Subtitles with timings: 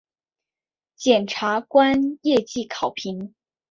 [0.95, 3.35] 检察官业绩考评